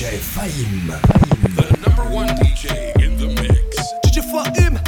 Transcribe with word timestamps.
DJ 0.00 0.16
Fahim. 0.16 0.86
The 1.56 1.76
number 1.84 2.08
one 2.10 2.28
DJ 2.28 2.96
in 3.04 3.18
the 3.18 3.26
mix. 3.36 3.92
DJ 4.02 4.24
Fahim. 4.32 4.80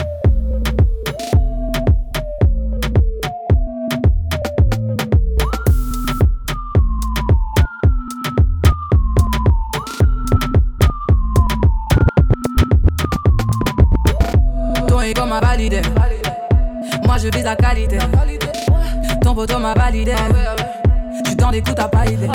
Ton 14.88 15.02
ego 15.02 15.26
m'a 15.26 15.40
validé. 15.40 15.82
Moi 17.04 17.18
je 17.18 17.28
vise 17.28 17.44
la 17.44 17.54
qualité. 17.56 17.98
Ton 19.20 19.34
poteau 19.34 19.58
m'a 19.58 19.74
validé. 19.74 20.14
Dans 21.36 21.50
des 21.50 21.60
coups, 21.60 21.74
t'as 21.74 21.88
pas 21.88 22.06
idée. 22.06 22.30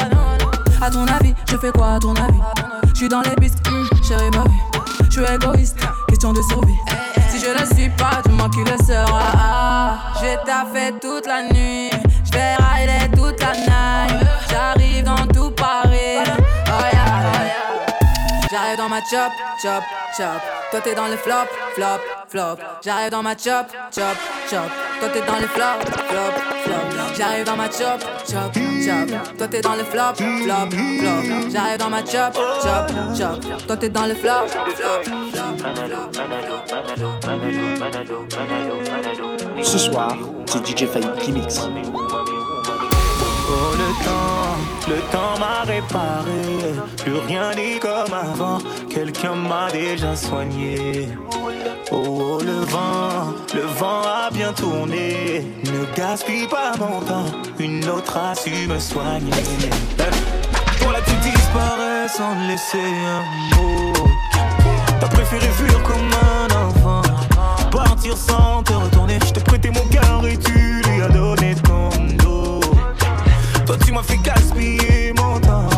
À 0.79 0.91
ton 0.91 1.07
avis, 1.07 1.33
je 1.49 1.57
fais 1.57 1.71
quoi 1.71 1.93
à 1.93 1.99
ton 1.99 2.13
avis? 2.13 2.66
J'suis 2.97 3.09
dans 3.09 3.21
les 3.21 3.35
pistes, 3.35 3.59
hum, 3.67 3.87
chérie 4.01 4.31
ma 4.31 4.41
vie. 4.45 5.07
J'suis 5.11 5.21
égoïste, 5.21 5.77
question 6.09 6.33
de 6.33 6.41
survie. 6.41 6.73
Si 7.29 7.39
je 7.39 7.45
le 7.45 7.75
suis 7.75 7.91
pas, 7.91 8.23
tu 8.25 8.31
moi 8.31 8.49
qui 8.49 8.63
le 8.63 8.75
sera. 8.83 9.99
J'ai 10.19 10.35
taffé 10.43 10.95
toute 10.99 11.27
la 11.27 11.43
nuit. 11.43 11.91
Ma 18.97 19.03
chop, 19.03 19.31
chop, 19.61 19.83
chop. 20.17 20.41
Toi 20.71 20.81
t'es 20.81 20.95
dans 20.95 21.07
le 21.07 21.17
flop, 21.17 21.47
flop, 21.75 21.99
flop. 22.29 22.57
J'arrive 22.83 23.11
dans 23.11 23.21
ma 23.21 23.35
chop, 23.37 23.67
chop, 23.93 24.17
chop. 24.49 24.71
Toi 24.99 25.09
t'es 25.13 25.21
dans 25.21 25.39
le 25.39 25.47
flop, 25.47 25.79
flop, 26.09 26.33
flop. 26.63 27.15
J'arrive 27.15 27.45
dans 27.45 27.55
ma 27.55 27.65
chop, 27.65 27.99
chop, 28.27 28.53
chop. 28.53 29.37
Toi 29.37 29.47
t'es 29.47 29.61
dans 29.61 29.75
le 29.75 29.83
flop, 29.83 30.15
flop, 30.15 30.69
flop. 30.71 31.49
J'arrive 31.51 31.77
dans 31.77 31.89
ma 31.89 31.99
chop, 31.99 32.33
chop, 32.33 32.91
chop. 33.15 33.67
Toi 33.67 33.77
t'es 33.77 33.89
dans 33.89 34.05
le 34.07 34.15
flop, 34.15 34.47
flop, 34.75 35.03
Ce 39.63 39.77
soir, 39.77 40.17
c'est 40.47 40.65
DJ 40.65 40.87
Fahim 40.87 41.13
qui 41.19 41.31
mixe. 41.31 41.61
Oh 43.69 43.75
le 43.75 43.89
temps, 44.05 44.95
le 44.95 45.01
temps 45.11 45.37
m'a 45.39 45.63
réparé. 45.65 46.41
Plus 47.03 47.17
rien 47.27 47.53
n'est 47.53 47.79
comme 47.79 48.13
avant. 48.13 48.59
Quelqu'un 48.89 49.35
m'a 49.35 49.69
déjà 49.71 50.15
soigné. 50.15 51.09
Oh, 51.91 51.95
oh, 51.95 52.39
le 52.41 52.59
vent, 52.65 53.33
le 53.53 53.61
vent 53.79 54.01
a 54.03 54.29
bien 54.31 54.53
tourné. 54.53 55.45
Ne 55.65 55.85
gaspille 55.95 56.47
pas 56.47 56.71
mon 56.79 57.01
temps. 57.01 57.25
Une 57.59 57.87
autre 57.89 58.17
a 58.17 58.35
su 58.35 58.67
me 58.67 58.79
soigner. 58.79 59.31
Pour 60.79 60.91
la 60.91 61.01
tu 61.01 61.15
disparais 61.29 62.07
sans 62.07 62.35
laisser 62.47 62.87
un 63.15 63.21
mot. 63.57 63.93
T'as 64.99 65.07
préféré 65.07 65.47
fuir 65.49 65.83
comme 65.83 66.09
un 66.31 66.67
enfant. 66.67 67.01
Partir 67.71 68.15
sans 68.15 68.63
te 68.63 68.73
retourner. 68.73 69.19
Je 69.25 69.33
t'ai 69.33 69.41
prêté 69.41 69.69
mon 69.71 69.85
cœur 69.89 70.25
et 70.25 70.37
tu 70.37 70.81
lui 70.83 71.01
as 71.01 71.09
donné 71.09 71.55
ton 71.55 71.89
dos. 72.23 72.26
Tu 73.87 73.93
m'as 73.93 74.03
fait 74.03 74.17
gaspiller 74.17 75.13
mon 75.15 75.39
temps. 75.39 75.69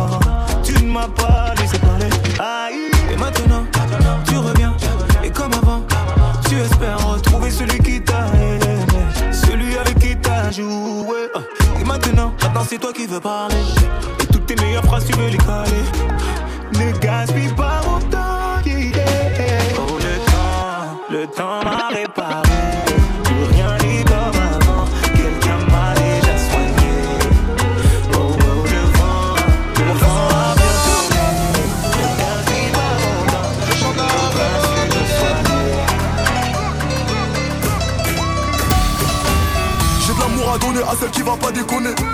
Tu 0.64 0.72
ne 0.72 0.90
m'as 0.90 1.06
pas 1.06 1.54
laissé 1.56 1.78
parler. 1.78 2.08
Aïe. 2.40 2.90
Et 3.08 3.16
maintenant 3.16 3.64
tu 4.26 4.36
reviens. 4.36 4.74
Et 5.22 5.30
comme 5.30 5.52
avant 5.52 5.86
Tu 6.48 6.56
espères 6.56 6.98
retrouver 7.06 7.52
celui 7.52 7.78
qui 7.78 8.02
t'a 8.02 8.26
aimé. 8.34 8.74
Celui 9.30 9.78
avec 9.78 10.00
qui 10.00 10.16
t'as 10.16 10.50
joué. 10.50 11.28
Et 11.80 11.84
maintenant 11.84 12.34
Maintenant 12.42 12.64
c'est 12.68 12.78
toi 12.78 12.92
qui 12.92 13.06
veux 13.06 13.20
parler. 13.20 13.54
Et 14.20 14.26
toutes 14.26 14.44
tes 14.44 14.56
meilleures 14.56 14.84
phrases 14.86 15.04
tu 15.04 15.12
veux 15.12 15.28
les 15.28 15.38
caler 15.38 15.84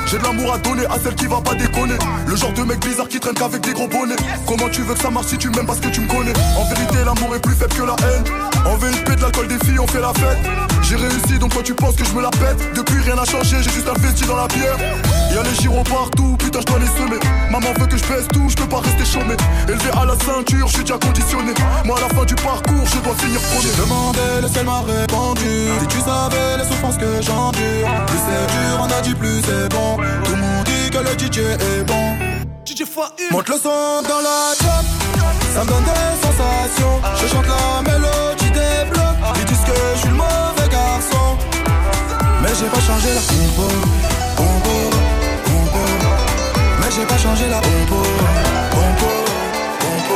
J'ai 0.07 0.19
de 0.19 0.23
l'amour 0.23 0.55
à 0.55 0.59
donner 0.59 0.87
à 0.87 0.99
celle 1.03 1.15
qui 1.15 1.27
va 1.27 1.41
pas 1.41 1.55
déconner. 1.55 1.95
Le 2.27 2.37
genre 2.37 2.53
de 2.53 2.63
mec 2.63 2.79
bizarre 2.85 3.09
qui 3.09 3.19
traîne 3.19 3.35
qu'avec 3.35 3.61
des 3.61 3.73
gros 3.73 3.89
bonnets. 3.89 4.17
Comment 4.47 4.69
tu 4.69 4.83
veux 4.83 4.95
que 4.95 5.01
ça 5.01 5.11
marche 5.11 5.27
si 5.27 5.39
tu 5.39 5.51
m'aimes 5.51 5.67
parce 5.67 5.81
que 5.81 5.89
tu 5.89 6.01
me 6.01 6.07
connais? 6.07 6.33
En 6.57 6.65
vérité, 6.65 6.99
l'amour 7.05 7.35
est 7.35 7.41
plus 7.41 7.55
faible 7.55 7.75
que 7.75 7.83
la 7.83 7.97
haine. 8.07 8.25
En 8.65 8.77
VIP, 8.77 9.17
de 9.17 9.23
l'alcool 9.23 9.49
des 9.49 9.59
filles, 9.67 9.79
on 9.81 9.87
fait 9.87 10.01
la 10.01 10.13
fête. 10.15 10.39
J'ai 10.83 10.97
réussi 10.97 11.39
donc 11.39 11.53
toi 11.53 11.63
tu 11.65 11.75
penses 11.75 11.97
que 11.97 12.05
je 12.05 12.13
me 12.13 12.23
la 12.23 12.31
pète. 12.31 12.57
Depuis 12.75 13.01
rien 13.03 13.17
n'a 13.17 13.25
changé, 13.25 13.57
j'ai 13.61 13.71
juste 13.71 13.89
investi 13.89 14.25
dans 14.27 14.37
la 14.37 14.47
bière. 14.47 14.77
Y'a 15.37 15.43
les 15.43 15.55
gyros 15.55 15.85
partout, 15.85 16.35
putain, 16.39 16.61
je 16.61 16.65
dois 16.65 16.79
les 16.79 16.87
semer. 16.87 17.21
Maman 17.51 17.71
veut 17.79 17.85
que 17.85 17.99
je 17.99 18.05
pèse 18.05 18.27
tout, 18.33 18.49
je 18.49 18.57
peux 18.57 18.67
pas 18.67 18.81
rester 18.81 19.05
chômé. 19.05 19.37
Élevé 19.69 19.91
à 19.93 20.07
la 20.07 20.17
ceinture, 20.17 20.67
je 20.67 20.73
suis 20.73 20.83
déjà 20.83 20.97
conditionné. 20.97 21.53
Moi, 21.85 21.99
à 21.99 22.01
la 22.01 22.09
fin 22.09 22.25
du 22.25 22.35
parcours, 22.37 22.87
je 22.87 22.99
dois 23.01 23.15
finir 23.17 23.39
premier. 23.43 23.61
J'ai 23.61 23.83
demandé, 23.83 24.19
le 24.41 24.49
ciel 24.49 24.65
m'a 24.65 24.81
répondu. 24.81 25.69
Si 25.81 25.87
tu 25.89 26.01
savais 26.01 26.57
les 26.57 26.65
souffrances 26.65 26.97
que 26.97 27.21
j'endure, 27.21 27.89
plus 28.07 28.21
c'est 28.25 28.47
dur, 28.49 28.81
on 28.81 28.91
a 28.91 29.01
dit 29.03 29.15
plus 29.15 29.43
c'est 29.45 29.69
bon. 29.69 29.97
Tout 30.25 30.31
le 30.31 30.41
monde 30.41 30.65
dit 30.65 30.89
que 30.89 30.99
le 31.05 31.13
DJ 31.13 31.39
est 31.61 31.85
bon. 31.85 32.17
DJ 32.65 32.89
Fahim. 32.89 33.29
Monte 33.31 33.49
le 33.51 33.57
son 33.57 34.01
dans 34.09 34.23
la 34.25 34.57
chop, 34.57 34.87
ça 35.53 35.65
me 35.65 35.69
donne 35.69 35.85
des 35.85 36.17
sensations. 36.25 36.97
Je 37.21 37.27
chante 37.27 37.45
la 37.45 37.83
mélodie 37.83 38.53
des 38.57 38.89
blocs. 38.89 39.37
Ils 39.37 39.45
disent 39.45 39.67
que 39.69 39.77
je 39.97 39.99
suis 40.01 40.09
le 40.09 40.15
mauvais 40.15 40.69
garçon. 40.73 41.37
Mais 42.41 42.49
j'ai 42.59 42.71
pas 42.73 42.81
changé 42.81 43.09
la 43.13 43.21
compo. 43.21 44.66
J'ai 46.97 47.05
pas 47.05 47.19
changé 47.19 47.47
la 47.51 47.61
compo, 47.61 48.03
compo, 48.71 49.13
compo. 49.81 50.15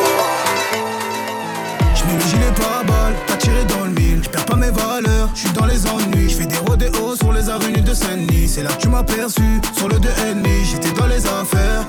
J'mets 1.94 2.14
le 2.14 2.20
gilet 2.20 2.52
pare-balles, 2.56 3.14
pas 3.26 3.36
tiré 3.36 3.66
dans 3.66 3.84
le 3.84 3.91
mille. 3.91 4.22
J'perds 4.24 4.46
pas 4.46 4.56
mes 4.56 4.70
valeurs, 4.70 5.28
j'suis 5.34 5.50
dans 5.50 5.66
les 5.66 5.86
ennuis. 5.86 6.30
J'fais 6.30 6.46
des 6.46 6.56
rodéos 6.56 7.16
sur 7.16 7.34
les 7.34 7.50
avenues 7.50 7.82
de 7.82 7.92
Saint-Denis. 7.92 8.48
C'est 8.48 8.62
là 8.62 8.70
que 8.70 8.80
tu 8.80 8.88
m'as 8.88 9.02
perçu, 9.02 9.60
sur 9.76 9.88
le 9.88 9.98
2 9.98 10.08
ennemi. 10.30 10.64
J'étais 10.64 10.92
dans 10.92 11.06
les 11.06 11.26
affaires, 11.26 11.84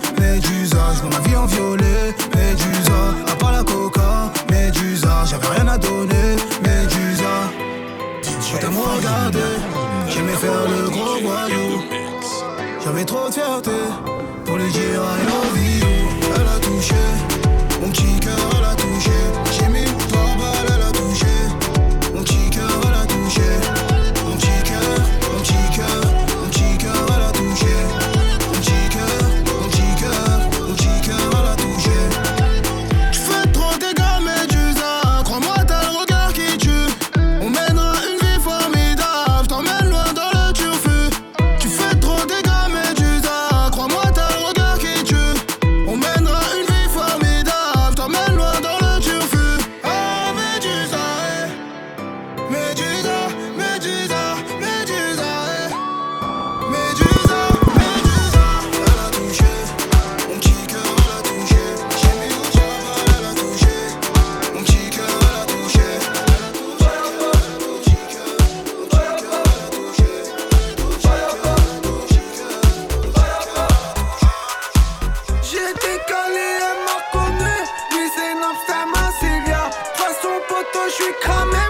poteau, 80.91 81.03
j'suis 81.21 81.60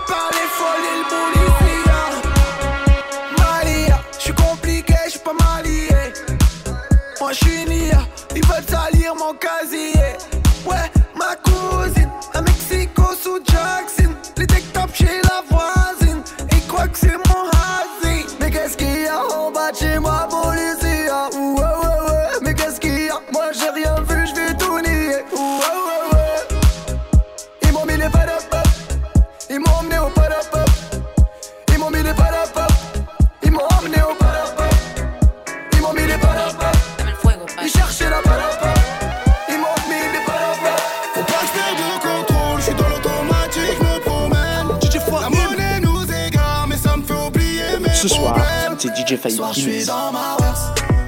c'est 49.11 49.17
DJ 49.17 49.19
Faye 49.19 49.31
Soir, 49.31 49.53
je 49.53 49.59
suis 49.59 49.85
dans 49.85 50.11
ma 50.11 50.37
verse. 50.39 50.61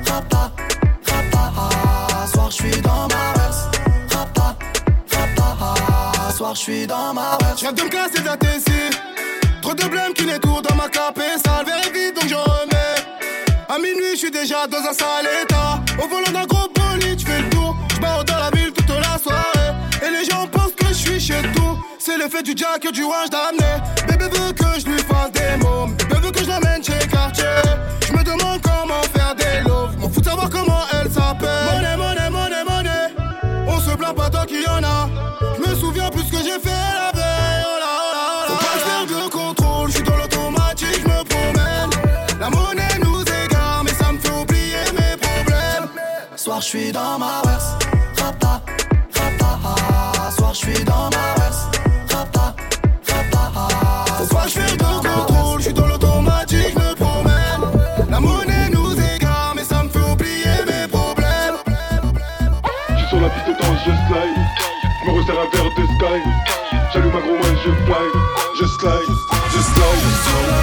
Rapa, 0.07 0.51
rapa, 1.05 1.53
ah. 1.57 2.27
Soir, 2.27 2.51
je 2.51 2.55
suis 2.55 2.81
dans 2.81 3.07
ma 3.07 3.39
verse. 3.39 3.67
Rapa, 4.11 4.55
rapa, 5.11 5.57
ah. 5.61 6.31
Soir, 6.31 6.55
je 6.55 6.59
suis 6.59 6.87
dans 6.87 7.13
ma 7.13 7.37
verse. 7.39 7.61
Je 7.61 7.71
de 7.71 7.81
me 7.81 7.89
casser 7.89 8.21
de 8.21 8.25
la 8.25 8.37
tessie. 8.37 8.89
Trop 9.61 9.73
de 9.73 9.85
blême 9.85 10.13
qui 10.13 10.25
tout 10.25 10.61
dans 10.61 10.75
ma 10.75 10.89
cape 10.89 11.19
et 11.19 11.39
ça 11.39 11.63
le 11.63 11.93
vide 11.93 12.15
donc 12.15 12.27
j'en 12.27 12.43
remets. 12.43 12.99
À 13.69 13.77
minuit, 13.77 14.13
je 14.13 14.17
suis 14.17 14.31
déjà 14.31 14.67
dans 14.67 14.79
un 14.79 14.93
sale 14.93 15.27
état. 15.41 15.79
Au 16.03 16.07
volant 16.07 16.31
d'un 16.31 16.45
gros 16.45 16.67
bolide, 16.75 17.19
je 17.19 17.25
fais 17.25 17.41
le 17.41 17.49
tour. 17.49 17.75
Je 17.95 17.99
dans 18.01 18.37
la 18.37 18.49
ville 18.51 18.73
toute 18.73 18.89
la 18.89 19.17
soirée. 19.17 19.71
Et 20.05 20.09
les 20.09 20.25
gens 20.29 20.47
pensent 20.47 20.75
que 20.75 20.87
je 20.87 20.93
suis 20.93 21.19
chez 21.19 21.41
tout. 21.55 21.77
C'est 21.97 22.17
le 22.17 22.27
fait 22.27 22.43
du 22.43 22.53
jack 22.55 22.81
que 22.81 22.91
du 22.91 23.03
wine 23.03 23.29
d'amener. 23.31 23.81
Bébé 24.07 24.25
veut 24.25 24.51
que 24.51 24.79
je 24.79 24.85
lui 24.87 24.99
fasse 24.99 25.31
des 25.31 25.63
mots. 25.63 25.87
Bébé 26.09 26.19
veut 26.21 26.31
que 26.31 26.43
je 26.43 26.49
l'amène 26.49 26.83
chez 26.83 27.02
gros 67.93 67.99
main, 67.99 68.11
je 68.53 68.65
fly. 68.65 69.05
Je 69.53 69.61
slide, 69.61 70.01
je 70.01 70.62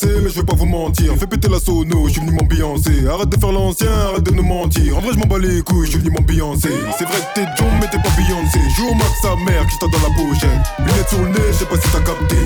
Mais 0.00 0.30
je 0.30 0.40
vais 0.40 0.42
pas 0.42 0.54
vous 0.54 0.64
mentir. 0.64 1.14
Fais 1.18 1.26
péter 1.26 1.48
la 1.48 1.60
sono, 1.60 2.06
je 2.06 2.12
suis 2.12 2.20
venu 2.20 2.32
m'ambiancer. 2.32 3.06
Arrête 3.06 3.28
de 3.28 3.38
faire 3.38 3.52
l'ancien, 3.52 3.92
arrête 3.92 4.22
de 4.22 4.30
nous 4.30 4.42
mentir. 4.42 4.96
En 4.96 5.00
vrai, 5.00 5.10
je 5.12 5.18
m'en 5.18 5.26
bats 5.26 5.38
les 5.38 5.60
couilles, 5.60 5.84
je 5.84 5.90
suis 5.90 5.98
venu 5.98 6.12
m'ambiancer. 6.12 6.72
C'est 6.96 7.04
vrai 7.04 7.18
que 7.18 7.40
t'es 7.40 7.46
John, 7.58 7.68
mais 7.78 7.88
t'es 7.88 7.98
pas 7.98 8.08
Beyoncé. 8.16 8.58
Joue 8.76 8.88
au 8.88 8.94
max 8.94 9.10
sa 9.20 9.36
mère 9.36 9.66
qui 9.66 9.78
t'a 9.78 9.86
dans 9.88 9.98
la 9.98 10.14
pochette. 10.14 10.48
Lunettes 10.78 11.08
sur 11.10 11.20
le 11.20 11.28
nez, 11.28 11.52
je 11.52 11.58
sais 11.58 11.66
pas 11.66 11.76
si 11.76 11.88
t'as 11.90 12.00
capté. 12.00 12.36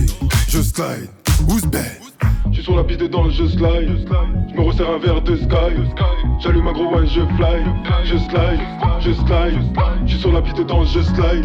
Je 0.48 0.60
slide, 0.60 1.08
who's 1.48 1.62
bad? 1.62 2.25
Je 2.66 2.72
sur 2.72 2.78
la 2.78 2.82
piste 2.82 2.98
de 2.98 3.06
danse, 3.06 3.32
je 3.34 3.46
slide. 3.46 4.08
Je 4.50 4.56
me 4.56 4.60
resserre 4.60 4.90
un 4.90 4.98
verre 4.98 5.22
de 5.22 5.36
sky. 5.36 5.70
J'allume 6.40 6.64
ma 6.64 6.72
gros 6.72 6.96
one, 6.96 7.06
je 7.06 7.20
fly. 7.36 7.62
Je 8.02 8.16
slide, 8.18 8.60
je 8.98 9.12
slide. 9.12 9.54
Je 10.04 10.10
suis 10.10 10.20
sur 10.20 10.32
la 10.32 10.42
piste 10.42 10.56
de 10.56 10.64
danse, 10.64 10.92
je 10.92 11.00
slide. 11.02 11.44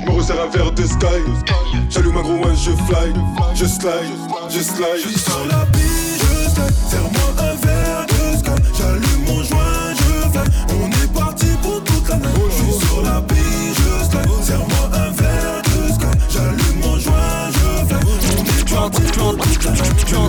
Je 0.00 0.04
me 0.04 0.10
resserre 0.10 0.42
un 0.42 0.50
verre 0.50 0.72
de 0.72 0.82
sky. 0.82 1.06
J'allume 1.88 2.12
ma 2.12 2.20
gros 2.20 2.44
one, 2.44 2.54
je 2.54 2.72
fly. 2.72 3.10
Je 3.54 3.64
slide, 3.64 4.04
je 4.50 4.60
slide. 4.60 5.00
Je 5.02 5.08
suis 5.08 5.18
sur 5.18 5.46
la 5.46 5.64
piste, 5.72 6.60
serre-moi 6.90 7.30
un 7.38 7.54
verre 7.66 8.06
de 8.08 8.36
sky. 8.36 8.50
J'allume 8.76 9.29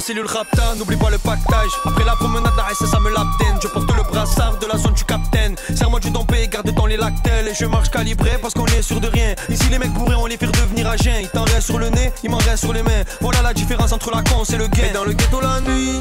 cellule 0.02 0.26
rapta, 0.26 0.76
n'oublie 0.78 0.98
pas 0.98 1.10
le 1.10 1.18
pactage. 1.20 1.70
Après 1.86 2.04
la 2.04 2.16
promenade, 2.16 2.54
la 2.58 2.64
RSS, 2.64 2.90
ça 2.90 3.00
me 3.00 3.10
l'abdène. 3.10 3.60
Je 3.62 3.68
porte 3.68 3.96
le 3.96 4.04
brassard 4.04 4.58
de 4.58 4.66
la 4.66 4.78
zone 4.78 4.94
du 4.94 5.04
capitaine. 5.04 5.56
Serre-moi 5.76 6.00
du 6.00 6.10
dompé, 6.10 6.48
garde 6.48 6.70
dans 6.72 6.88
les 6.88 6.98
lactelles. 6.98 7.48
Et 7.48 7.54
je 7.54 7.66
marche 7.66 7.90
calibré 7.90 8.32
parce 8.42 8.54
qu'on 8.54 8.66
est 8.66 8.82
sûr 8.82 9.00
de 9.00 9.08
rien. 9.08 9.36
Ici, 9.50 9.70
les 9.70 9.78
mecs 9.78 9.94
bourrés, 9.94 10.16
on 10.16 10.26
les 10.26 10.38
fait 10.38 10.48
redevenir 10.48 10.90
à. 10.90 10.96
Il 10.96 11.30
t'en 11.30 11.44
reste 11.44 11.64
sur 11.68 11.78
le 11.78 11.90
nez, 11.90 12.12
il 12.24 12.30
m'en 12.30 12.38
reste 12.38 12.64
sur 12.66 12.74
les 12.74 12.84
mains. 12.84 13.04
Voilà 13.22 13.42
la 13.42 13.54
différence 13.54 13.92
entre 13.92 14.12
la 14.12 14.24
con 14.24 14.44
et 14.44 14.58
le 14.58 14.68
gain. 14.68 14.92
Dans 14.94 15.04
le 15.04 15.14
ghetto 15.14 15.40
la 15.40 15.62
nuit, 15.62 16.00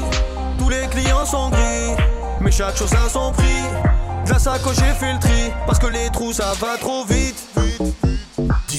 tous 0.57 0.69
les 0.69 0.87
clients 0.87 1.25
sont 1.25 1.49
gris. 1.49 1.95
Mais 2.41 2.51
chaque 2.51 2.77
chose 2.77 2.91
a 2.93 3.07
son 3.07 3.31
prix. 3.31 3.45
De 4.25 4.31
la 4.31 4.39
sacoche, 4.39 4.77
j'ai 4.77 4.93
fait 4.93 5.13
le 5.13 5.19
tri. 5.19 5.51
Parce 5.67 5.79
que 5.79 5.87
les 5.87 6.09
trous, 6.09 6.33
ça 6.33 6.53
va 6.59 6.77
trop 6.79 7.05
vite. 7.05 7.37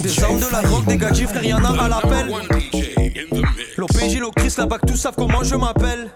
Des 0.03 0.25
armes 0.25 0.41
de 0.41 0.47
la 0.51 0.63
drogue, 0.63 0.85
des 0.87 0.97
gadgets, 0.97 1.29
frère, 1.29 1.45
y'en 1.45 1.63
a 1.65 1.85
à 1.85 1.89
l'appel. 1.89 2.35
L'OPJ, 3.83 4.19
l'Ocris, 4.21 4.55
la 4.59 4.67
BAC, 4.67 4.87
tous 4.87 4.97
savent 4.97 5.17
comment 5.17 5.43
je 5.43 5.57
m'appelle. 5.57 6.09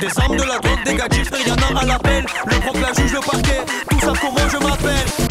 Des 0.00 0.20
armes 0.20 0.36
de 0.36 0.44
la 0.44 0.60
drogue, 0.60 0.84
des 0.84 0.94
gadgets, 0.94 1.32
a 1.34 1.78
à 1.80 1.84
l'appel. 1.84 2.24
Le 2.46 2.60
proc, 2.60 2.76
la 2.80 2.92
juge, 2.92 3.12
le 3.12 3.18
parquet, 3.18 3.64
tous 3.90 3.98
savent 3.98 4.20
comment 4.20 4.48
je 4.48 4.56
m'appelle. 4.58 5.27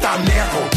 Ta 0.00 0.16
gros. 0.50 0.68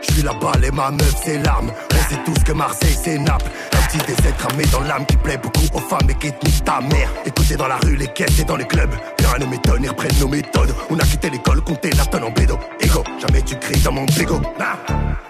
Je 0.00 0.12
suis 0.12 0.22
là-bas, 0.22 0.52
les 0.60 0.70
ma 0.70 0.90
meuf, 0.90 1.14
c'est 1.24 1.38
l'arme. 1.42 1.70
On 1.92 2.10
sait 2.10 2.20
tous 2.24 2.44
que 2.44 2.52
Marseille, 2.52 2.96
c'est 3.02 3.18
Naples. 3.18 3.50
Un 3.72 3.86
petit 3.86 3.98
décès 4.06 4.32
cramé 4.38 4.64
dans 4.66 4.80
l'âme 4.80 5.06
qui 5.06 5.16
plaît 5.16 5.38
beaucoup 5.38 5.66
aux 5.72 5.80
femmes 5.80 6.08
et 6.08 6.14
qui 6.14 6.32
te 6.32 6.62
ta 6.62 6.80
mère. 6.80 7.10
Écoutez 7.24 7.56
dans 7.56 7.68
la 7.68 7.76
rue, 7.76 7.96
les 7.96 8.08
caisses 8.08 8.38
et 8.40 8.44
dans 8.44 8.56
les 8.56 8.66
clubs. 8.66 8.94
Rien 9.18 9.38
ne 9.38 9.50
m'étonne, 9.50 9.82
ils 9.82 9.88
reprennent 9.88 10.18
nos 10.20 10.28
méthodes. 10.28 10.74
On 10.90 10.98
a 10.98 11.04
quitté 11.04 11.30
l'école, 11.30 11.62
compté 11.62 11.90
la 11.90 12.04
tonne 12.06 12.24
en 12.24 12.30
bédo. 12.30 12.58
Ego, 12.80 13.02
jamais 13.20 13.42
tu 13.42 13.56
cries 13.56 13.80
dans 13.80 13.92
mon 13.92 14.06
bégo. 14.06 14.40
Nah. 14.58 14.76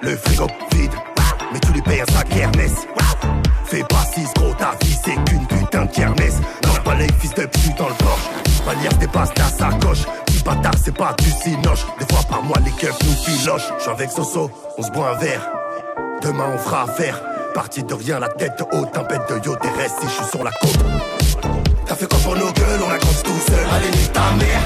Le 0.02 0.16
frigo 0.16 0.46
vide, 0.72 0.92
mais 1.52 1.60
tu 1.60 1.72
lui 1.72 1.82
payes 1.82 2.02
un 2.02 2.12
sac 2.12 2.28
Ernest. 2.36 2.86
Fais 3.64 3.82
pas 3.88 4.04
si 4.14 4.22
gros, 4.36 4.54
ta 4.54 4.76
vie 4.82 4.96
c'est 5.04 5.14
qu'une 5.24 5.46
putain 5.46 5.86
de 5.86 5.90
kermesse. 5.90 6.36
Lance 6.64 6.78
pas 6.84 6.94
les 6.94 7.08
fils 7.18 7.34
de 7.34 7.46
pute 7.46 7.76
dans 7.78 7.88
le 7.88 7.94
porche. 8.66 8.76
Palière 8.76 8.98
dépasse 8.98 9.30
la 9.36 9.44
sacoche. 9.44 10.04
Petit 10.26 10.42
bâtard, 10.42 10.74
c'est 10.82 10.96
pas 10.96 11.14
du 11.18 11.30
cinoche. 11.30 11.86
Des 11.98 12.14
fois 12.14 12.22
par 12.28 12.42
mois, 12.42 12.58
les 12.64 12.72
keufs 12.72 12.98
nous 13.04 13.14
filochent. 13.14 13.72
J'suis 13.78 13.90
avec 13.90 14.10
Soso, 14.10 14.50
on 14.78 14.82
se 14.82 14.90
boit 14.90 15.10
un 15.10 15.18
verre. 15.18 15.48
Demain, 16.22 16.46
on 16.54 16.58
fera 16.58 16.82
affaire. 16.82 17.20
Parti 17.54 17.82
de 17.82 17.94
rien, 17.94 18.18
la 18.18 18.28
tête 18.28 18.62
haute, 18.72 18.92
tempête 18.92 19.22
de 19.30 19.46
yo, 19.46 19.56
t'es 19.56 19.70
resté, 19.70 20.06
je 20.06 20.12
suis 20.12 20.30
sur 20.30 20.44
la 20.44 20.50
côte. 20.50 20.78
T'as 21.86 21.94
fait 21.94 22.06
quoi 22.06 22.18
pour 22.18 22.34
nos 22.34 22.52
gueules, 22.52 22.80
on 22.84 22.88
la 22.88 22.98
compte 22.98 23.22
tout 23.22 23.40
seul. 23.48 23.66
Allez, 23.72 23.90
nique 23.90 24.12
ta 24.12 24.30
mère. 24.32 24.60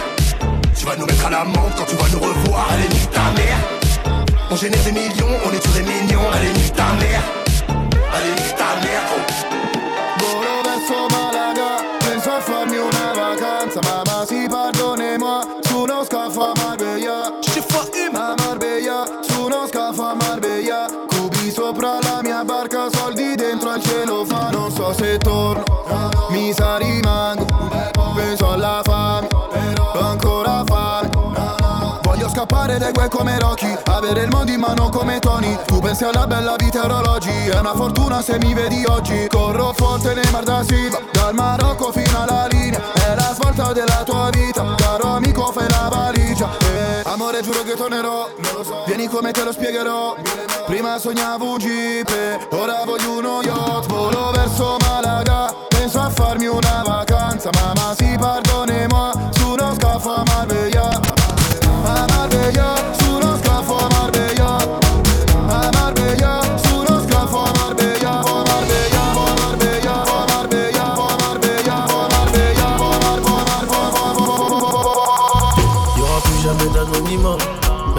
Tu 0.77 0.87
vas 0.87 0.97
nous 0.97 1.07
mettre 1.07 1.27
à 1.27 1.31
l'amende 1.31 1.73
quand 1.77 1.85
tu 1.85 1.97
vas 1.97 2.09
nous 2.13 2.21
revoir. 2.21 2.67
Allez, 2.73 2.89
nique 2.89 3.11
ta 3.11 3.31
mère. 3.37 4.27
On 4.51 4.57
génère 4.57 4.83
des 4.83 4.93
millions, 4.93 5.37
on 5.47 5.53
est 5.53 5.61
tous 5.61 5.73
des 5.73 5.83
mignons. 5.83 6.31
Allez, 6.33 6.53
nique 6.53 6.75
ta 6.75 6.93
mère. 6.95 7.23
Allez, 8.13 8.31
nique 8.31 8.57
ta 8.57 8.87
mère. 8.87 9.03
Oh. 9.17 9.50
Scappare 32.71 32.79
dai 32.79 32.93
guai 32.93 33.09
come 33.09 33.39
Rocky. 33.39 33.77
Avere 33.85 34.23
il 34.23 34.29
mondo 34.31 34.53
in 34.53 34.61
mano 34.61 34.89
come 34.91 35.19
Tony. 35.19 35.59
Tu 35.67 35.81
pensi 35.81 36.05
alla 36.05 36.27
bella 36.27 36.55
vita 36.57 36.85
orologi. 36.85 37.49
È 37.49 37.59
una 37.59 37.75
fortuna 37.75 38.23
se 38.23 38.39
mi 38.39 38.55
vedi 38.55 38.85
oggi. 38.87 39.27
Corro 39.29 39.73
forte 39.75 40.15
nei 40.15 40.31
Mar 40.31 40.45
da 40.45 40.63
Silva. 40.63 41.01
Dal 41.11 41.35
Marocco 41.35 41.91
fino 41.91 42.23
alla 42.23 42.47
linea. 42.49 42.81
È 42.93 43.15
la 43.15 43.33
svolta 43.35 43.73
della 43.73 44.03
tua 44.05 44.31
vita. 44.31 44.75
Caro 44.77 45.09
amico 45.09 45.51
fai 45.53 45.69
la 45.69 45.89
valigia. 45.91 46.49
Eh, 46.61 47.03
Amore 47.05 47.43
giuro 47.43 47.63
che 47.63 47.75
tornerò. 47.75 48.29
Vieni 48.87 49.09
come 49.09 49.33
te 49.33 49.43
lo 49.43 49.53
spiegherò. 49.53 50.15
Prima 50.67 50.99
sognavo 50.99 51.53
un 51.53 51.59
jeep 51.59 52.49
Ora 52.51 52.83
voglio 52.85 53.19
uno 53.19 53.41
yacht. 53.43 53.87
Volo 53.89 54.31
verso 54.33 54.77
Malaga. 54.81 55.53
Penso 55.69 55.99
a 56.01 56.09
farmi 56.09 56.47
una 56.47 56.83
vacanza. 56.85 57.51
Mamma 57.53 57.95
si 57.97 58.17
pardonne-moi 58.19 59.13
Su 59.33 59.51
uno 59.51 59.75
scafo 59.75 60.15
a 60.15 60.23
Marbella 60.25 60.31
a 60.31 60.31
Marbella, 60.31 60.39
su 60.39 60.39
uno 60.39 60.39
scafo 60.45 60.95
a 60.95 61.03
Marbella 61.07 61.10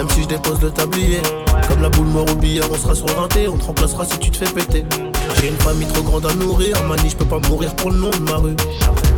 même 0.01 0.10
si 0.15 0.24
je 0.24 0.27
dépose 0.27 0.62
le 0.62 0.72
tablier. 0.72 1.22
Comme 1.67 1.81
la 1.81 1.89
boule 1.89 2.08
noire 2.08 2.25
au 2.31 2.36
billard, 2.36 2.67
on 2.72 2.75
sera 2.75 2.96
sur 2.96 3.08
un 3.22 3.27
thé, 3.27 3.48
on 3.48 3.58
te 3.58 3.65
remplacera 3.65 4.05
si 4.05 4.17
tu 4.17 4.31
te 4.31 4.38
fais 4.38 4.51
péter. 4.51 4.84
J'ai 5.39 5.50
une 5.50 5.58
famille 5.58 5.88
trop 5.88 6.01
grande 6.01 6.25
à 6.25 6.34
nourrir, 6.34 6.81
mani, 6.84 7.10
je 7.10 7.15
peux 7.15 7.25
pas 7.25 7.39
mourir 7.48 7.75
pour 7.75 7.91
le 7.91 7.98
nom 7.98 8.10
de 8.10 8.20
ma 8.20 8.38
rue. 8.38 8.55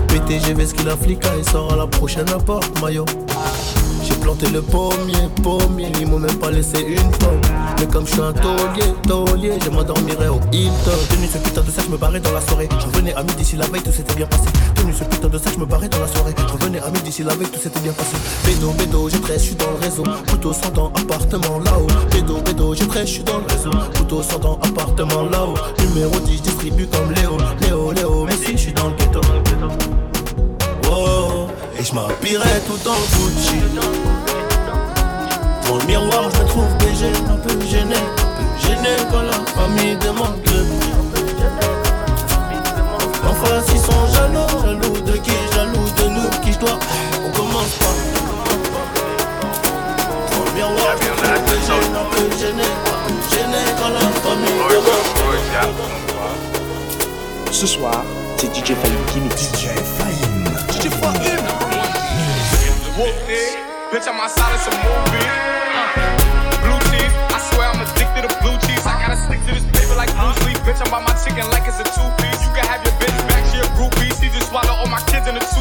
PTGV, 0.10 0.66
ce 0.66 0.74
qu'il 0.74 0.90
a 0.90 0.98
flic, 0.98 1.24
il 1.38 1.50
sort 1.50 1.72
à 1.72 1.76
la 1.78 1.88
prochaine 1.88 2.26
porte, 2.46 2.82
maillot. 2.82 3.06
J'ai 4.04 4.16
planté 4.16 4.48
le 4.50 4.62
pommier, 4.62 5.30
pommier, 5.42 5.92
ils 6.00 6.08
m'ont 6.08 6.20
même 6.20 6.38
pas 6.38 6.52
laissé 6.52 6.82
une 6.82 7.12
pomme. 7.12 7.42
Mais 7.80 7.88
comme 7.88 8.06
je 8.06 8.12
suis 8.12 8.22
un 8.22 8.34
taulier, 8.34 8.94
taulier, 9.08 9.54
je 9.64 9.70
m'endormirai 9.70 10.28
au 10.28 10.40
Hilton. 10.52 10.92
Tenu 11.10 11.28
ce 11.32 11.38
putain 11.38 11.62
de 11.62 11.72
sac, 11.72 11.86
je 11.86 11.92
me 11.92 11.98
barrais 11.98 12.20
dans 12.20 12.32
la 12.32 12.42
soirée. 12.42 12.68
Je 12.80 12.86
revenais 12.86 13.14
à 13.14 13.24
midi 13.24 13.46
si 13.46 13.56
la 13.56 13.66
veille 13.68 13.82
tout 13.82 13.92
s'était 13.92 14.14
bien 14.16 14.28
passé. 14.28 14.50
Tenu 14.76 14.94
ce 14.94 15.04
putain 15.06 15.28
de 15.30 15.38
sac, 15.38 15.54
je 15.54 15.60
me 15.60 15.66
barrais 15.66 15.90
dans 15.90 16.00
la 16.00 16.08
soirée. 16.08 16.34
Je 16.38 16.54
revenais 16.54 16.80
à 16.80 16.90
midi 16.92 17.12
si 17.12 17.24
la 17.24 17.34
veille 17.34 17.48
tout 17.48 17.60
s'était 17.60 17.80
bien 17.80 17.94
passé. 17.94 18.16
Bédo, 18.46 18.72
bédo, 18.72 19.10
13, 19.10 19.40
je 19.40 19.46
suis 19.46 19.56
dans 19.56 19.72
le 19.72 19.86
réseau. 19.86 20.04
Couteau 20.30 20.54
sans 20.54 20.70
dents, 20.70 20.92
appartement 20.96 21.60
là-haut. 21.60 21.88
Bédo, 22.12 22.42
bédo, 22.42 22.76
13, 22.76 23.08
je 23.08 23.12
suis 23.14 23.24
dans 23.24 23.38
le 23.38 23.46
réseau. 23.46 23.72
Couteau 23.98 24.22
sans 24.22 24.40
dents, 24.40 24.60
appartement 24.64 25.24
là-haut. 25.32 25.56
Numéro 25.80 26.20
10, 26.20 26.38
je 26.38 26.42
distribue 26.42 26.88
comme 26.88 27.12
Léo. 27.14 27.38
Léo, 27.62 27.92
Léo, 27.94 28.26
mais 28.26 28.36
si 28.36 28.52
je 28.52 28.58
suis 28.58 28.74
dans 28.74 28.90
le 28.90 28.96
ghetto. 28.96 29.22
Oh, 30.92 31.48
et 31.80 31.84
je 31.84 31.94
m'habillerai 31.94 32.62
tout 32.68 32.90
en 32.90 32.94
Gucci. 32.94 33.93
Famille 39.94 40.08
demande 40.08 40.38
le 40.46 40.52
prix. 40.78 40.92
En 43.28 43.34
face, 43.34 43.66
ils 43.74 43.80
sont 43.80 44.08
jaloux, 44.14 44.48
jaloux 44.64 45.02
de 45.02 45.18
qui, 45.18 45.32
jaloux 45.54 45.90
de 45.98 46.04
nous, 46.10 46.30
qui 46.42 46.54
je 46.54 46.60
dois. 46.60 46.80
On 47.26 47.30
commence 47.32 47.72
pas. 47.80 47.86
Un 51.26 51.40
peu 51.40 52.30
gêné, 52.38 52.64
un 52.64 52.66
peu 53.08 53.36
gêné 53.36 53.62
quand 53.80 53.90
la 53.90 54.00
famille 54.00 54.60
demande. 54.70 55.02
Ce 57.52 57.68
soir, 57.68 58.04
c'est 58.38 58.54
DJ 58.54 58.74
Fahim 58.76 59.06
qui 59.08 59.20
mixe. 59.20 59.52
DJ 59.54 59.68
Fahim. 59.98 60.44
DJ 60.72 60.90
Fahim. 60.90 61.44
Bitch, 63.92 64.08
I'm 64.08 64.20
outside 64.20 64.56
of 64.56 64.62
some 64.62 64.74
movie. 64.74 66.23
Bitch, 70.74 70.92
I'm 70.92 71.06
my 71.06 71.14
chicken 71.22 71.46
like 71.52 71.70
it's 71.70 71.78
a 71.78 71.86
two 71.86 72.10
piece. 72.18 72.42
You 72.42 72.50
can 72.50 72.66
have 72.66 72.82
your 72.82 72.94
bitch 72.98 73.14
back, 73.30 73.46
she 73.54 73.60
a 73.62 73.70
groupie. 73.78 74.10
She 74.20 74.30
just 74.30 74.50
swallow 74.50 74.74
all 74.74 74.90
my 74.90 75.02
kids 75.06 75.28
in 75.28 75.38
a 75.38 75.53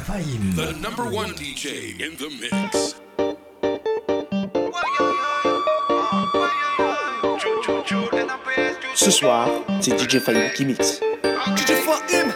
Fahim. 0.00 0.56
The 0.56 0.72
number 0.80 1.04
one 1.04 1.30
DJ 1.34 2.00
in 2.00 2.16
the 2.16 2.30
mix. 2.40 2.94
Ce 8.94 9.10
soir, 9.10 9.48
c'est 9.80 9.98
DJ 9.98 10.18
Fahim 10.20 10.50
qui 10.54 10.64
mixe. 10.64 11.00
DJ 11.56 11.74
Fahim. 11.84 12.32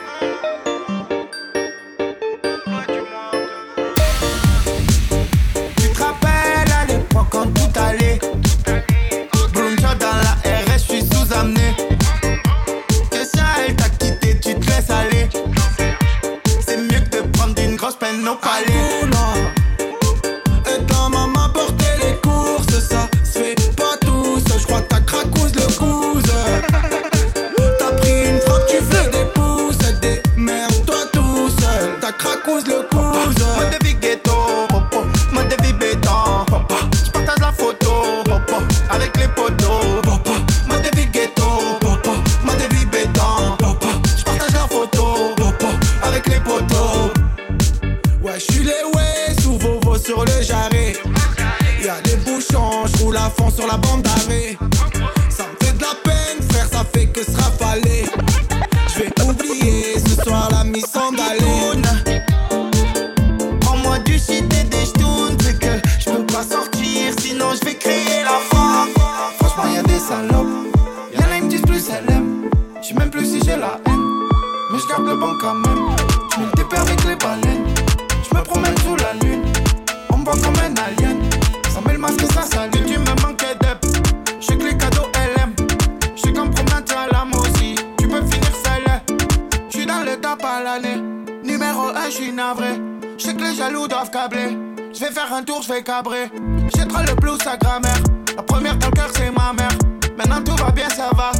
Jaloux 93.56 93.88
doivent 93.88 94.10
câbler. 94.10 94.58
J'vais 94.92 95.10
faire 95.10 95.32
un 95.32 95.42
tour, 95.42 95.62
j'vais 95.62 95.82
cabrer. 95.82 96.30
J'ai 96.74 96.86
trop 96.86 97.02
le 97.02 97.14
blues 97.14 97.38
à 97.46 97.56
grammaire. 97.56 97.98
La 98.36 98.42
première 98.42 98.76
dans 98.76 98.88
le 98.88 98.92
cœur, 98.92 99.08
c'est 99.14 99.30
ma 99.30 99.52
mère. 99.52 99.76
Maintenant 100.16 100.42
tout 100.42 100.56
va 100.62 100.70
bien, 100.70 100.88
ça 100.90 101.10
va. 101.16 101.32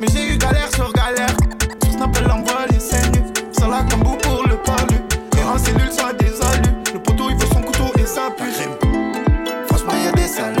Mais 0.00 0.06
j'ai 0.12 0.34
eu 0.34 0.36
galère 0.36 0.68
sur 0.74 0.92
galère. 0.92 1.34
Sur 1.82 1.92
Snap, 1.92 2.16
elle 2.20 2.30
envoie 2.30 2.66
les 2.70 2.80
scènes. 2.80 3.32
Sans 3.52 3.68
la 3.68 3.82
tambou 3.84 4.16
pour 4.22 4.46
le 4.46 4.56
palu. 4.56 4.98
Et 5.38 5.44
en 5.44 5.58
cellule, 5.58 5.92
soit 5.92 6.12
des. 6.14 6.24
Le 6.92 6.98
poteau, 7.00 7.30
il 7.30 7.36
veut 7.36 7.46
son 7.52 7.62
couteau 7.62 7.90
et 7.98 8.06
ça 8.06 8.30
pue. 8.36 8.52
Franchement, 9.68 9.94
y'a 10.04 10.12
des 10.12 10.28
salopes. 10.28 10.60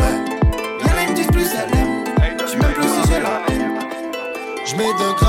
Y'en 0.80 0.96
a, 0.96 1.02
ils 1.02 1.10
me 1.10 1.14
disent 1.14 1.26
plus 1.26 1.48
elle 1.52 1.78
aime. 1.78 2.04
J'sais 2.46 2.56
même 2.56 2.72
plus 2.72 2.88
si 2.88 3.08
j'ai 3.08 3.20
la 3.20 3.42
haine. 3.48 3.78
J'mets 4.64 4.92
2 4.98 5.23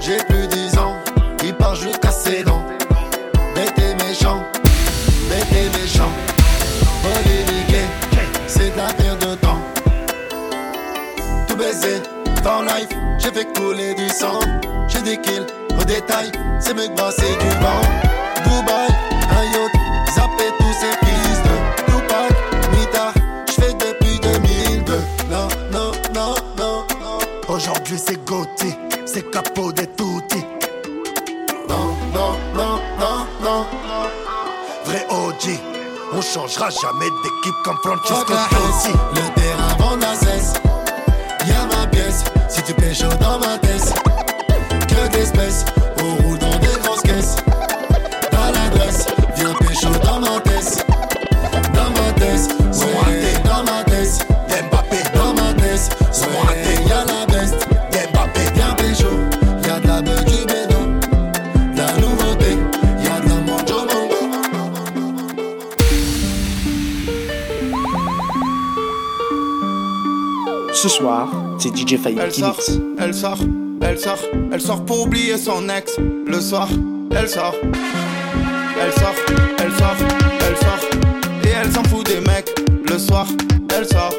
J'ai 0.00 0.16
plus 0.24 0.48
10 0.48 0.76
ans, 0.78 0.96
il 1.44 1.54
part 1.54 1.76
jusqu'à 1.76 2.10
ses 2.10 2.42
dents. 2.42 2.64
Bête 3.54 3.78
et 3.78 3.94
méchant, 4.04 4.42
bête 5.30 5.46
et 5.52 5.78
méchant. 5.78 6.10
Polémiqué, 7.00 7.82
c'est 8.48 8.72
de 8.72 8.76
la 8.76 8.92
perte 8.92 9.20
de 9.24 9.36
temps. 9.36 9.60
Tout 11.46 11.54
baiser, 11.56 12.02
dans 12.42 12.62
life, 12.62 12.88
j'ai 13.18 13.30
fait 13.30 13.46
couler 13.56 13.94
du 13.94 14.08
sang. 14.08 14.40
J'ai 14.88 15.02
des 15.02 15.16
kills, 15.18 15.46
au 15.80 15.84
détail, 15.84 16.32
c'est 16.58 16.74
mieux 16.74 16.88
que 16.88 16.96
brasser 16.96 17.36
du 17.38 17.48
vent. 17.60 17.82
Dubaï, 18.44 18.88
un 19.30 19.44
yacht, 19.44 19.72
zapper 20.12 20.50
tous 20.58 20.74
ces 20.80 21.06
fils 21.06 21.42
de 21.44 21.92
Tupac, 21.92 22.32
Mita, 22.72 23.12
j'fais 23.48 23.74
depuis 23.74 24.18
2002. 24.18 24.94
Non, 25.30 25.46
non, 25.70 25.92
non, 26.12 26.34
non, 26.58 26.84
non. 27.00 27.18
Aujourd'hui 27.48 27.96
c'est 27.96 28.24
Gauthier, 28.24 28.76
c'est 29.16 29.30
capot 29.30 29.72
des 29.72 29.86
toutis. 29.86 30.44
Non, 31.70 31.96
non, 32.12 32.32
non, 32.54 32.78
non, 33.00 33.26
non. 33.42 33.66
Vrai 34.84 35.06
OG, 35.08 35.58
on 36.12 36.20
changera 36.20 36.68
jamais 36.68 37.10
d'équipe 37.22 37.54
comme 37.64 37.78
Francesco 37.82 38.34
Totti. 38.50 38.92
Le 39.14 39.40
terrain 39.40 39.74
vend 39.78 39.96
la 39.96 40.14
cesse. 40.14 40.52
Y'a 41.46 41.64
ma 41.64 41.86
pièce, 41.86 42.24
si 42.50 42.62
tu 42.64 42.74
pêches 42.74 43.08
dans 43.18 43.38
ma 43.38 43.56
tête. 43.56 43.65
Ce 70.76 70.90
soir, 70.90 71.28
c'est 71.58 71.74
DJ 71.74 71.96
Fahim 71.96 72.18
Elle 72.20 72.30
qui 72.30 72.40
sort, 72.40 72.54
mixe. 72.54 72.70
elle 72.98 73.14
sort, 73.14 73.38
elle 73.80 73.98
sort, 73.98 74.18
elle 74.52 74.60
sort 74.60 74.84
pour 74.84 75.06
oublier 75.06 75.38
son 75.38 75.66
ex. 75.70 75.96
Le 75.98 76.38
soir, 76.38 76.68
elle 77.12 77.28
sort, 77.30 77.54
elle 78.78 78.92
sort, 78.92 79.14
elle 79.58 79.72
sort, 79.72 79.96
elle 80.46 80.56
sort. 80.58 81.00
Et 81.44 81.48
elle 81.48 81.72
s'en 81.72 81.82
fout 81.84 82.04
des 82.06 82.20
mecs. 82.20 82.50
Le 82.90 82.98
soir, 82.98 83.26
elle 83.74 83.86
sort. 83.86 84.12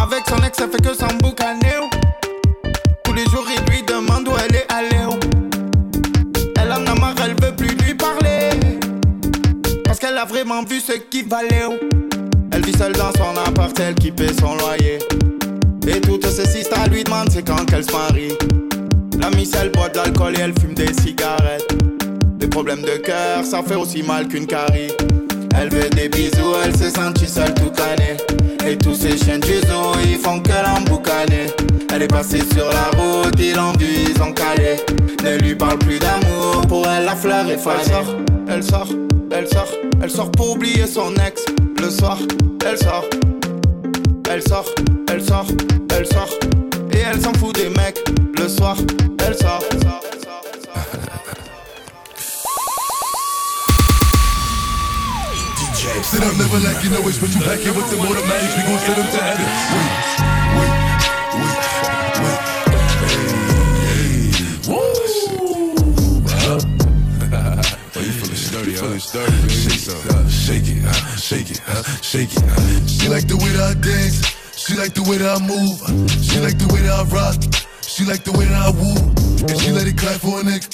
Avec 0.00 0.22
son 0.28 0.38
ex, 0.46 0.58
elle 0.58 0.70
fait 0.70 0.82
que 0.82 0.94
s'emboucaner. 0.94 1.90
Tous 3.04 3.12
les 3.12 3.24
jours, 3.26 3.46
il 3.54 3.70
lui 3.70 3.82
demande 3.82 4.28
où 4.28 4.32
elle 4.48 4.56
est 4.56 4.66
allée. 4.72 5.14
Elle 6.58 6.72
en 6.72 6.86
a 6.86 6.94
marre, 6.98 7.16
elle 7.22 7.36
veut 7.44 7.54
plus 7.54 7.76
lui 7.84 7.94
parler. 7.94 8.50
Parce 9.84 9.98
qu'elle 9.98 10.16
a 10.16 10.24
vraiment 10.24 10.62
vu 10.64 10.80
ce 10.80 10.92
qu'il 10.92 11.28
valait. 11.28 11.68
Elle 12.62 12.70
vit 12.70 12.78
seule 12.78 12.92
dans 12.92 13.10
son 13.12 13.36
appart, 13.44 13.78
elle 13.80 13.94
qui 13.94 14.12
paie 14.12 14.32
son 14.38 14.54
loyer. 14.56 14.98
Et 15.88 16.00
toutes 16.00 16.26
ses 16.26 16.46
sisters 16.46 16.88
lui 16.90 17.02
demandent 17.02 17.30
c'est 17.30 17.44
quand 17.44 17.64
qu'elle 17.64 17.82
se 17.82 17.90
marie. 17.92 18.32
La 19.20 19.30
miss 19.30 19.52
elle 19.60 19.70
boit 19.70 19.88
de 19.88 19.96
l'alcool 19.96 20.34
et 20.36 20.42
elle 20.42 20.54
fume 20.60 20.74
des 20.74 20.92
cigarettes. 20.92 21.66
Des 22.38 22.46
problèmes 22.46 22.82
de 22.82 22.98
cœur, 22.98 23.44
ça 23.44 23.62
fait 23.62 23.74
aussi 23.74 24.02
mal 24.02 24.28
qu'une 24.28 24.46
carie. 24.46 24.92
Elle 25.58 25.70
veut 25.70 25.90
des 25.90 26.08
bisous, 26.08 26.54
elle 26.64 26.76
se 26.76 26.90
sentit 26.90 27.26
seule 27.26 27.54
toute 27.54 27.78
l'année. 27.78 28.16
Et 28.66 28.78
tous 28.78 28.94
ces 28.94 29.16
chiens 29.16 29.38
du 29.38 29.58
zoo, 29.66 29.92
ils 30.04 30.18
font 30.18 30.40
que 30.40 30.50
l'emboucaner. 30.50 31.46
Elle 31.92 32.02
est 32.02 32.08
passée 32.08 32.42
sur 32.54 32.66
la 32.66 32.90
route, 32.98 33.36
vu, 33.36 33.86
ils 34.08 34.22
ont 34.22 34.32
calé. 34.32 34.76
Ne 35.24 35.38
lui 35.38 35.54
parle 35.54 35.78
plus 35.78 35.98
d'amour, 35.98 36.62
pour 36.68 36.86
elle 36.86 37.04
la 37.04 37.16
fleur 37.16 37.48
est 37.48 37.58
fanée. 37.58 37.80
Elle 37.80 37.84
sort, 37.84 38.06
elle 38.48 38.62
sort, 38.62 38.88
elle 39.30 39.48
sort, 39.48 39.68
elle 40.02 40.10
sort 40.10 40.30
pour 40.30 40.52
oublier 40.52 40.86
son 40.86 41.14
ex. 41.16 41.44
Le 41.80 41.90
soir, 41.90 42.18
elle 42.64 42.78
sort, 42.78 43.04
elle 44.30 44.42
sort, 44.42 44.66
elle 45.10 45.22
sort, 45.22 45.46
elle 45.96 46.06
sort. 46.06 46.30
Et 46.92 46.98
elle 46.98 47.20
s'en 47.20 47.32
fout 47.34 47.54
des 47.54 47.68
mecs. 47.68 47.98
Le 48.38 48.48
soir, 48.48 48.76
elle 49.26 49.36
sort, 49.36 49.62
elle 49.70 49.80
sort. 49.80 50.21
Sit 56.12 56.22
up, 56.24 56.36
never 56.36 56.60
like 56.60 56.84
you 56.84 56.90
know 56.90 57.00
it's 57.08 57.16
but 57.18 57.32
you 57.32 57.40
back 57.40 57.60
here 57.60 57.72
with 57.72 57.88
the 57.88 57.96
automatics. 57.96 58.52
We 58.58 58.62
gon' 58.68 58.78
send 58.84 58.96
them 59.00 59.08
to 59.08 59.22
heaven. 59.24 59.48
Wait, 59.72 59.88
wait, 60.60 60.76
wait, 61.40 61.56
wait. 62.20 62.40
Hey, 63.00 63.32
hey. 63.88 64.68
Woo! 64.68 64.92
Oh, 67.96 68.00
you 68.04 68.12
feeling 68.12 68.36
sturdy, 68.36 68.72
feeling 68.74 69.00
sturdy, 69.00 69.32
Shake 69.48 69.88
it, 69.88 70.28
shake 70.28 70.68
it, 70.68 70.84
uh, 70.84 71.16
shake 71.16 71.50
it, 71.50 71.60
uh, 71.66 71.82
shake 72.02 72.32
it. 72.36 72.42
uh. 72.44 72.86
She 72.86 73.08
like 73.08 73.26
the 73.26 73.36
way 73.38 73.48
that 73.56 73.72
I 73.72 73.80
dance. 73.80 74.20
She 74.54 74.76
like 74.76 74.92
the 74.92 75.02
way 75.08 75.16
that 75.16 75.40
I 75.40 75.46
move. 75.48 75.80
She 76.22 76.38
like 76.40 76.58
the 76.58 76.68
way 76.74 76.80
that 76.82 76.92
I 76.92 77.04
rock. 77.08 77.40
She 77.80 78.04
like 78.04 78.24
the 78.24 78.32
way 78.32 78.44
that 78.44 78.60
I 78.60 78.70
woo. 78.70 79.00
And 79.48 79.58
she 79.60 79.72
let 79.72 79.86
it 79.88 79.96
clap 79.96 80.20
for 80.20 80.40
a 80.40 80.42
nigga. 80.44 80.68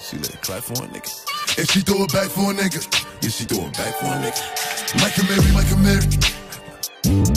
She 0.00 0.18
let 0.18 0.28
it 0.34 0.42
clap 0.42 0.62
for 0.64 0.84
a 0.84 0.88
nigga. 0.88 1.10
And 1.58 1.68
she 1.70 1.80
throw 1.80 2.04
it 2.04 2.12
back 2.12 2.28
for 2.28 2.50
a 2.50 2.54
nigga. 2.54 2.80
Yeah, 3.22 3.30
she 3.30 3.44
throw 3.44 3.64
it 3.66 3.72
back 3.74 3.94
for 3.96 4.06
a 4.06 4.20
nigga. 4.20 4.61
Michael 5.00 5.24
Mary, 5.24 5.52
Michael 5.52 5.78
Mary. 5.78 6.06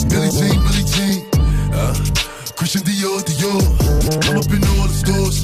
Billy 0.08 0.30
Jean, 0.30 0.58
Billy 0.60 0.84
Jean. 0.92 1.24
Uh, 1.72 1.94
Christian 2.56 2.82
Dior, 2.82 3.20
Dior. 3.24 3.62
I'm 4.28 4.36
up 4.36 4.50
in 4.52 4.62
all 4.76 4.86
the 4.86 4.96
stores. 4.96 5.38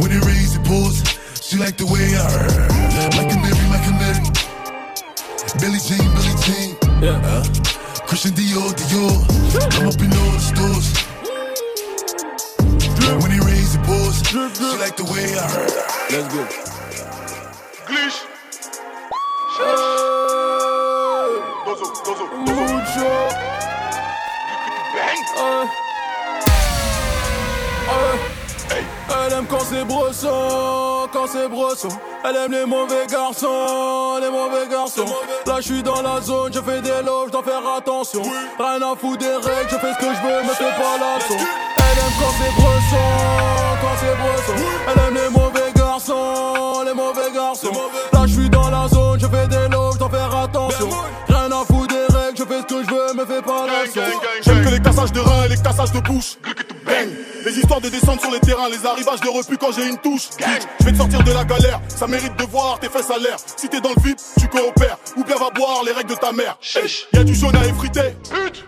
When 0.00 0.10
it 0.10 0.24
rains, 0.24 0.56
it 0.56 0.64
pours. 0.64 1.02
She 1.40 1.56
like 1.56 1.76
the 1.76 1.86
way 1.86 2.16
I 2.18 2.26
Michael 3.14 3.38
Mary, 3.38 3.66
Michael 3.70 3.94
Mary. 4.02 4.26
Billy 5.60 5.78
Jean, 5.78 6.06
Billy 6.18 6.34
Jean. 6.42 6.76
Uh, 7.06 7.44
Christian 8.06 8.32
Dior, 8.32 8.74
Dior. 8.74 9.16
I'm 9.78 9.86
up 9.86 10.00
in 10.02 10.10
all 10.10 10.30
the 10.34 10.40
stores. 10.40 10.88
When 13.22 13.30
it 13.30 13.42
rains, 13.44 13.74
it 13.76 13.82
pours. 13.84 14.16
She 14.26 14.36
like 14.78 14.96
the 14.96 15.04
way 15.04 15.26
I 15.38 15.46
Let's 16.10 16.34
go. 16.34 16.42
Glitch. 17.86 18.35
Elle 29.08 29.32
aime 29.32 29.46
quand 29.46 29.60
c'est 29.68 29.84
brosson, 29.84 31.08
quand 31.12 31.26
c'est 31.26 31.48
brosson. 31.48 31.88
Elle 32.24 32.36
aime 32.36 32.52
les 32.52 32.64
mauvais 32.66 33.06
garçons, 33.10 34.18
les 34.20 34.30
mauvais 34.30 34.68
garçons. 34.70 35.04
Là, 35.46 35.56
je 35.56 35.62
suis 35.62 35.82
dans 35.82 36.02
la 36.02 36.20
zone, 36.20 36.52
je 36.52 36.60
fais 36.60 36.80
des 36.80 37.02
loges, 37.04 37.30
dois 37.32 37.42
faire 37.42 37.62
attention. 37.76 38.22
Rien 38.22 38.82
à 38.82 38.94
foutre 38.96 39.18
des 39.18 39.34
règles, 39.34 39.68
je 39.70 39.76
fais 39.76 39.92
ce 39.92 39.98
que 39.98 40.14
je 40.14 40.20
veux, 40.22 40.42
me 40.42 40.54
fais 40.54 40.64
pas 40.64 40.96
la 41.00 41.20
son. 41.26 41.34
Elle 41.34 41.98
aime 41.98 42.14
quand 42.20 42.34
c'est 42.38 42.54
brosson, 42.54 43.06
quand 43.80 43.96
c'est 44.00 44.16
brosson. 44.16 44.56
Elle 44.88 45.00
aime 45.08 45.14
les 45.14 45.30
mauvais 45.30 45.72
garçons, 45.74 46.82
les 46.84 46.94
mauvais 46.94 47.32
garçons. 47.34 47.72
Là, 48.12 48.20
je 48.26 48.32
suis 48.32 48.50
dans 48.50 48.70
la 48.70 48.88
zone, 48.88 49.18
je 49.20 49.26
fais 49.26 49.48
des 49.48 49.68
loges, 49.68 49.75
de 55.92 56.00
bouche. 56.00 56.36
Bang 56.84 57.08
Les 57.44 57.58
histoires 57.58 57.80
de 57.80 57.88
descente 57.88 58.20
sur 58.20 58.30
les 58.30 58.40
terrains, 58.40 58.68
les 58.68 58.84
arrivages 58.86 59.20
de 59.20 59.28
refus 59.28 59.56
quand 59.58 59.72
j'ai 59.72 59.86
une 59.86 59.98
touche. 59.98 60.28
Je 60.80 60.84
vais 60.84 60.92
te 60.92 60.96
sortir 60.96 61.22
de 61.22 61.32
la 61.32 61.44
galère, 61.44 61.80
ça 61.88 62.06
mérite 62.06 62.36
de 62.36 62.44
voir 62.44 62.78
tes 62.80 62.88
fesses 62.88 63.10
à 63.10 63.18
l'air. 63.18 63.36
Si 63.56 63.68
t'es 63.68 63.80
dans 63.80 63.90
le 63.90 64.02
vide, 64.02 64.16
tu 64.38 64.48
coopères. 64.48 64.98
Ou 65.16 65.24
bien 65.24 65.36
va 65.36 65.50
boire 65.50 65.82
les 65.84 65.92
règles 65.92 66.10
de 66.10 66.18
ta 66.18 66.32
mère. 66.32 66.58
Y 67.12 67.18
a 67.18 67.24
du 67.24 67.34
jaune 67.34 67.56
à 67.56 67.64
effriter, 67.66 68.16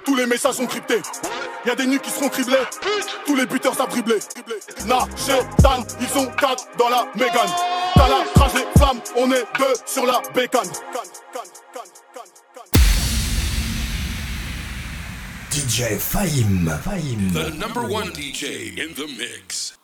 tous 0.05 0.17
les 0.17 0.27
messages 0.27 0.55
sont 0.55 0.67
cryptés. 0.67 1.03
Y 1.67 1.71
a 1.71 1.75
des 1.75 1.87
nuits 1.87 2.01
qui 2.01 2.11
seront 2.11 2.29
criblés, 2.29 2.57
tous 3.27 3.37
les 3.37 3.47
buteurs 3.47 3.75
savent 3.75 3.91
dribbler. 3.91 4.19
Na, 4.87 5.07
Dan, 5.59 5.85
ils 6.01 6.09
sont 6.09 6.27
quatre 6.27 6.67
dans 6.79 6.89
la 6.89 7.07
Mégane. 7.15 7.51
T'as 7.95 8.09
la 8.09 8.17
rage, 8.37 8.53
les 8.55 8.81
flammes, 8.81 9.01
on 9.17 9.31
est 9.33 9.45
deux 9.59 9.75
sur 9.87 10.07
la 10.07 10.21
bécane. 10.35 10.71
DJ 15.59 15.97
Fahim. 15.99 16.69
Fahim. 16.83 17.33
The 17.33 17.51
number 17.51 17.83
one 17.83 18.13
DJ 18.13 18.79
in 18.79 18.95
the 18.95 19.09
mix. 19.19 19.78